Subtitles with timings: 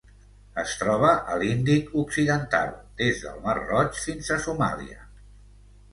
[0.61, 4.99] Es troba a l'Índic occidental: des del Mar Roig fins a Somàlia.